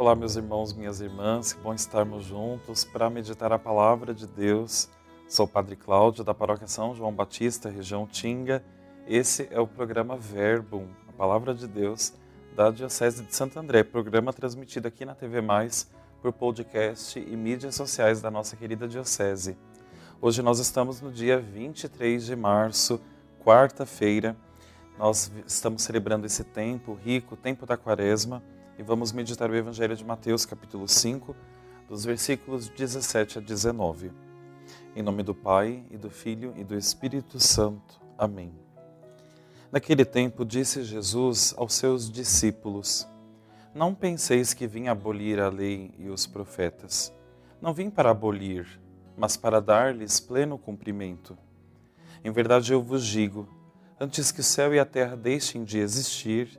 [0.00, 4.88] Olá, meus irmãos, minhas irmãs, que bom estarmos juntos para meditar a palavra de Deus.
[5.28, 8.64] Sou o Padre Cláudio, da Paróquia São João Batista, região Tinga.
[9.06, 12.14] Esse é o programa Verbum, a palavra de Deus,
[12.56, 15.86] da Diocese de Santo André, programa transmitido aqui na TV Mais
[16.22, 19.54] por podcast e mídias sociais da nossa querida Diocese.
[20.18, 22.98] Hoje nós estamos no dia 23 de março,
[23.44, 24.34] quarta-feira.
[24.98, 28.42] Nós estamos celebrando esse tempo rico, o tempo da quaresma
[28.80, 31.36] e vamos meditar o Evangelho de Mateus, capítulo 5,
[31.86, 34.10] dos versículos 17 a 19.
[34.96, 38.00] Em nome do Pai, e do Filho, e do Espírito Santo.
[38.16, 38.54] Amém.
[39.70, 43.06] Naquele tempo disse Jesus aos seus discípulos:
[43.74, 47.12] Não penseis que vim abolir a lei e os profetas.
[47.60, 48.80] Não vim para abolir,
[49.14, 51.36] mas para dar-lhes pleno cumprimento.
[52.24, 53.46] Em verdade eu vos digo:
[54.00, 56.58] antes que o céu e a terra deixem de existir,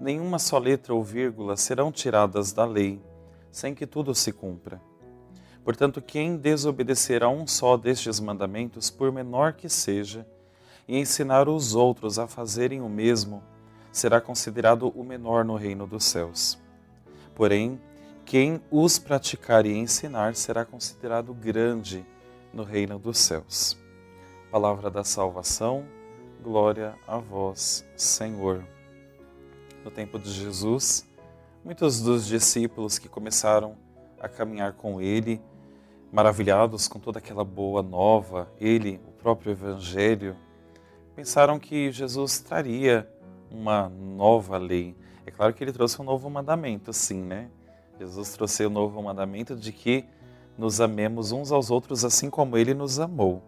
[0.00, 3.00] nenhuma só letra ou vírgula serão tiradas da lei,
[3.50, 4.80] sem que tudo se cumpra.
[5.62, 10.26] Portanto, quem desobedecer a um só destes mandamentos, por menor que seja,
[10.88, 13.42] e ensinar os outros a fazerem o mesmo,
[13.92, 16.58] será considerado o menor no reino dos céus.
[17.34, 17.78] Porém,
[18.24, 22.06] quem os praticar e ensinar será considerado grande
[22.54, 23.76] no reino dos céus.
[24.50, 25.84] Palavra da salvação,
[26.42, 28.64] glória a vós, Senhor
[29.84, 31.06] no tempo de Jesus,
[31.64, 33.76] muitos dos discípulos que começaram
[34.20, 35.40] a caminhar com ele,
[36.12, 40.36] maravilhados com toda aquela boa nova, ele, o próprio Evangelho,
[41.14, 43.08] pensaram que Jesus traria
[43.50, 44.94] uma nova lei.
[45.26, 47.50] É claro que ele trouxe um novo mandamento, sim, né?
[47.98, 50.04] Jesus trouxe o um novo mandamento de que
[50.56, 53.42] nos amemos uns aos outros assim como ele nos amou.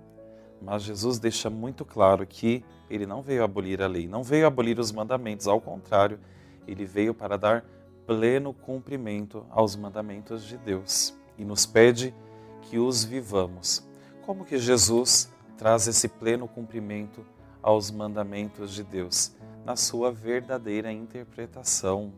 [0.62, 4.78] Mas Jesus deixa muito claro que ele não veio abolir a lei, não veio abolir
[4.78, 6.20] os mandamentos, ao contrário,
[6.68, 7.64] ele veio para dar
[8.06, 12.14] pleno cumprimento aos mandamentos de Deus e nos pede
[12.62, 13.84] que os vivamos.
[14.24, 17.26] Como que Jesus traz esse pleno cumprimento
[17.60, 19.34] aos mandamentos de Deus?
[19.64, 22.12] Na sua verdadeira interpretação.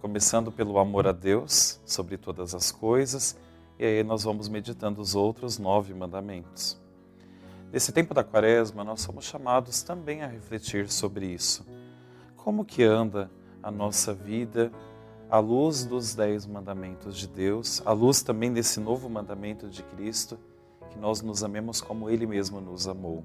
[0.00, 3.38] Começando pelo amor a Deus sobre todas as coisas,
[3.78, 6.81] e aí nós vamos meditando os outros nove mandamentos.
[7.72, 11.64] Nesse tempo da quaresma, nós somos chamados também a refletir sobre isso.
[12.36, 13.30] Como que anda
[13.62, 14.70] a nossa vida
[15.30, 20.38] à luz dos dez mandamentos de Deus, à luz também desse novo mandamento de Cristo,
[20.90, 23.24] que nós nos amemos como Ele mesmo nos amou.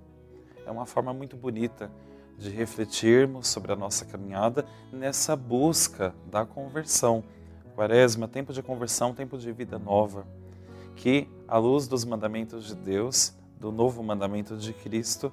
[0.66, 1.92] É uma forma muito bonita
[2.38, 7.22] de refletirmos sobre a nossa caminhada nessa busca da conversão.
[7.76, 10.26] Quaresma, tempo de conversão, tempo de vida nova.
[10.96, 15.32] Que, à luz dos mandamentos de Deus, do novo mandamento de Cristo,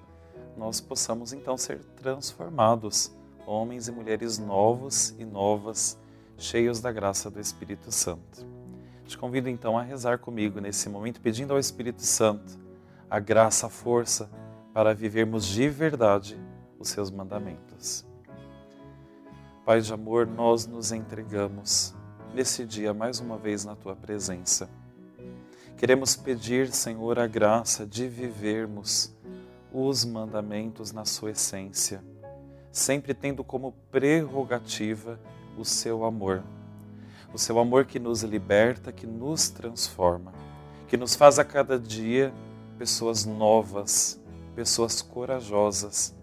[0.57, 3.15] nós possamos então ser transformados,
[3.47, 5.99] homens e mulheres novos e novas,
[6.39, 8.47] cheios da graça do Espírito Santo.
[9.05, 12.59] Te convido então a rezar comigo nesse momento, pedindo ao Espírito Santo
[13.11, 14.31] a graça, a força
[14.73, 16.41] para vivermos de verdade
[16.79, 18.07] os seus mandamentos.
[19.65, 21.95] Pai de amor, nós nos entregamos
[22.35, 24.69] nesse dia mais uma vez na tua presença
[25.77, 29.13] Queremos pedir, Senhor, a graça de vivermos
[29.73, 32.03] os mandamentos na sua essência,
[32.71, 35.19] sempre tendo como prerrogativa
[35.59, 36.45] o seu amor.
[37.33, 40.33] O seu amor que nos liberta, que nos transforma,
[40.87, 42.33] que nos faz a cada dia
[42.79, 44.21] pessoas novas,
[44.55, 46.15] pessoas corajosas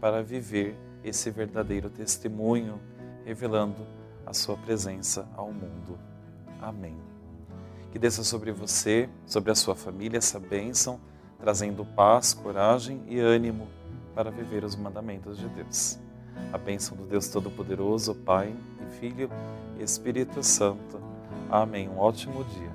[0.00, 2.80] para viver esse verdadeiro testemunho,
[3.24, 3.84] revelando
[4.24, 5.98] a sua presença ao mundo.
[6.60, 7.12] Amém
[7.92, 10.98] que desça sobre você, sobre a sua família, essa bênção,
[11.38, 13.68] trazendo paz, coragem e ânimo
[14.14, 15.98] para viver os mandamentos de Deus.
[16.50, 19.30] A bênção do Deus Todo-Poderoso, Pai e Filho
[19.78, 20.98] e Espírito Santo.
[21.50, 21.86] Amém.
[21.86, 22.71] Um ótimo dia.